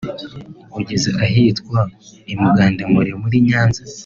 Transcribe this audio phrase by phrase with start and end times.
[0.79, 1.79] ugeze ahitwa
[2.31, 3.81] i Mugandamure muri Nyanza